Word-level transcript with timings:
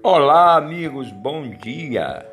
Olá, 0.00 0.56
amigos, 0.56 1.10
bom 1.10 1.50
dia. 1.50 2.24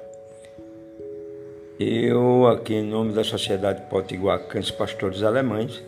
Eu, 1.80 2.46
aqui 2.46 2.76
em 2.76 2.84
nome 2.84 3.12
da 3.12 3.24
Sociedade 3.24 3.82
Potiguar 3.90 4.48
Cães 4.48 4.70
Pastores 4.70 5.24
Alemães, 5.24 5.84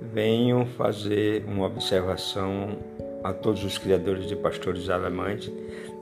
venho 0.00 0.64
fazer 0.64 1.44
uma 1.44 1.66
observação 1.66 2.78
a 3.24 3.32
todos 3.32 3.64
os 3.64 3.76
criadores 3.78 4.28
de 4.28 4.36
pastores 4.36 4.88
alemães 4.88 5.50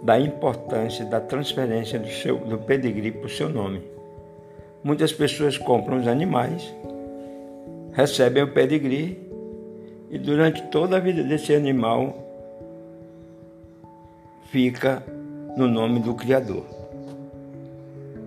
da 0.03 0.21
importância 0.21 1.07
da 1.07 1.19
transferência 1.19 1.99
do, 1.99 2.09
seu, 2.09 2.37
do 2.37 2.59
pedigree 2.59 3.11
para 3.11 3.27
o 3.27 3.31
seu 3.31 3.49
nome. 3.49 3.83
Muitas 4.85 5.15
pessoas 5.15 5.57
compram 5.57 5.99
os 5.99 6.07
animais, 6.07 6.75
recebem 7.93 8.43
o 8.43 8.53
pedigree 8.53 9.19
e 10.11 10.19
durante 10.19 10.61
toda 10.65 10.99
a 10.99 11.01
vida 11.01 11.23
desse 11.23 11.55
animal 11.55 12.30
fica 14.51 15.03
no 15.57 15.69
nome 15.69 16.01
do 16.01 16.15
Criador. 16.15 16.65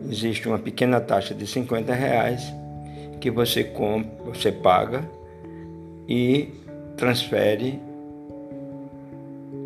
Existe 0.10 0.48
uma 0.48 0.60
pequena 0.60 1.00
taxa 1.00 1.34
de 1.34 1.46
50 1.46 1.94
reais 1.94 2.54
que 3.20 3.30
você 3.30 3.64
compra, 3.64 4.34
você 4.34 4.52
paga 4.52 5.04
e 6.08 6.50
transfere 6.98 7.80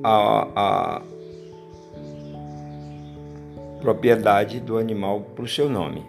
a, 0.04 0.48
a 0.56 1.02
propriedade 3.82 4.60
do 4.60 4.78
animal 4.78 5.22
para 5.22 5.46
o 5.46 5.48
seu 5.48 5.70
nome. 5.70 6.04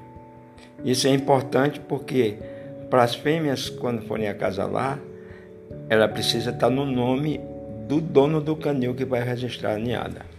Isso 0.84 1.06
é 1.06 1.10
importante 1.10 1.80
porque 1.80 2.36
para 2.88 3.02
as 3.02 3.14
fêmeas, 3.14 3.68
quando 3.68 4.02
forem 4.02 4.28
acasalar, 4.28 4.98
ela 5.90 6.08
precisa 6.08 6.50
estar 6.50 6.70
no 6.70 6.86
nome 6.86 7.40
do 7.86 8.00
dono 8.00 8.40
do 8.40 8.56
canil 8.56 8.94
que 8.94 9.04
vai 9.04 9.22
registrar 9.22 9.74
a 9.74 9.78
ninhada. 9.78 10.37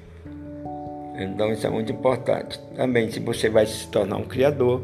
Então 1.15 1.51
isso 1.51 1.65
é 1.65 1.69
muito 1.69 1.91
importante. 1.91 2.59
Também 2.75 3.11
se 3.11 3.19
você 3.19 3.49
vai 3.49 3.65
se 3.65 3.87
tornar 3.87 4.17
um 4.17 4.23
criador, 4.23 4.83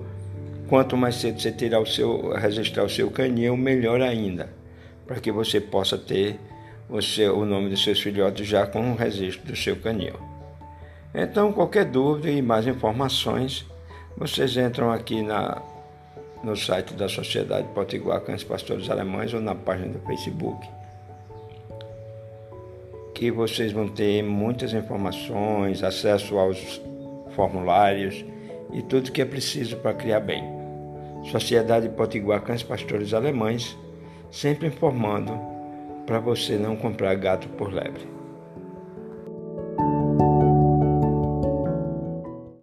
quanto 0.68 0.98
mais 0.98 1.16
cedo 1.16 1.40
você 1.40 1.52
tirar 1.52 1.80
o 1.80 1.86
seu, 1.86 2.34
registrar 2.34 2.84
o 2.84 2.90
seu 2.90 3.10
canil, 3.12 3.56
melhor 3.56 4.02
ainda, 4.02 4.50
para 5.06 5.20
que 5.20 5.32
você 5.32 5.62
possa 5.62 5.98
ter 5.98 6.40
o, 6.90 7.02
seu, 7.02 7.38
o 7.38 7.46
nome 7.46 7.70
dos 7.70 7.84
seus 7.84 8.00
filhotes 8.02 8.48
já 8.48 8.66
com 8.66 8.92
o 8.92 8.96
registro 8.96 9.48
do 9.48 9.56
seu 9.56 9.76
canil. 9.78 10.16
Então, 11.14 11.54
qualquer 11.54 11.86
dúvida 11.86 12.30
e 12.30 12.42
mais 12.42 12.68
informações, 12.68 13.66
vocês 14.18 14.58
entram 14.58 14.92
aqui 14.92 15.22
na, 15.22 15.62
no 16.44 16.56
site 16.56 16.94
da 16.94 17.08
Sociedade 17.08 17.68
Potiguar 17.74 18.20
Cães 18.22 18.44
Pastores 18.44 18.90
Alemães 18.90 19.34
ou 19.34 19.40
na 19.40 19.56
página 19.56 19.94
do 19.94 20.00
Facebook 20.06 20.68
que 23.16 23.32
vocês 23.32 23.72
vão 23.72 23.88
ter 23.88 24.22
muitas 24.22 24.74
informações, 24.74 25.82
acesso 25.82 26.38
aos 26.38 26.82
formulários 27.32 28.26
e 28.74 28.82
tudo 28.82 29.12
que 29.12 29.22
é 29.22 29.26
preciso 29.26 29.78
para 29.78 29.94
criar 29.94 30.20
bem. 30.20 30.44
Sociedade 31.32 31.90
Potiguar 31.90 32.42
Cães 32.42 32.62
Pastores 32.62 33.14
Alemães, 33.14 33.76
sempre 34.30 34.68
informando 34.68 35.40
para 36.06 36.20
você 36.20 36.58
não 36.58 36.76
comprar 36.76 37.16
gato 37.16 37.48
por 37.50 37.74
lebre. 37.74 38.15